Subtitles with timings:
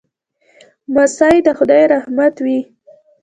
[0.93, 2.59] لمسی د خدای رحمت وي.